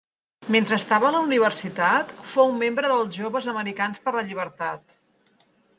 [0.53, 5.01] Mentre estava a la universitat, fou membre dels Joves Americans per la Llibertat.